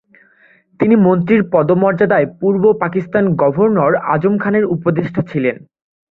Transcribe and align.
তিনি 0.79 0.95
মন্ত্রীর 1.05 1.41
পদমর্যাদায় 1.53 2.27
পূর্ব 2.39 2.63
পাকিস্তান 2.79 3.23
গভর্নর 3.41 3.93
আজম 4.13 4.33
খানের 4.37 4.65
উপদেষ্টা 4.75 5.21
ছিলেন। 5.31 5.55